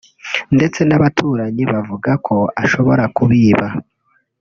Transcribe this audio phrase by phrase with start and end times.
[0.55, 3.67] ndetse n’abaturanyi bavuga ko ashobora kubiba